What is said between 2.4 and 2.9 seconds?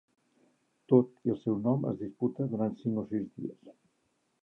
durant